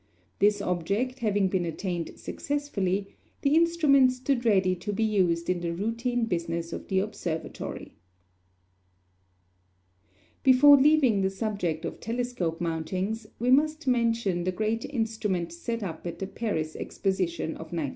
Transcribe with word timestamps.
This 0.39 0.63
object 0.63 1.19
having 1.19 1.47
been 1.47 1.63
attained 1.63 2.13
successfully, 2.17 3.13
the 3.43 3.53
instrument 3.53 4.11
stood 4.11 4.45
ready 4.45 4.73
to 4.77 4.91
be 4.91 5.03
used 5.03 5.47
in 5.47 5.59
the 5.61 5.75
routine 5.75 6.25
business 6.25 6.73
of 6.73 6.87
the 6.87 6.97
observatory. 6.97 7.93
Before 10.41 10.75
leaving 10.75 11.21
the 11.21 11.29
subject 11.29 11.85
of 11.85 11.99
telescope 11.99 12.59
mountings, 12.59 13.27
we 13.37 13.51
must 13.51 13.85
mention 13.85 14.43
the 14.43 14.51
giant 14.51 14.85
instrument 14.85 15.53
set 15.53 15.83
up 15.83 16.07
at 16.07 16.17
the 16.17 16.25
Paris 16.25 16.75
Exposition 16.75 17.51
of 17.51 17.65
1900. 17.71 17.89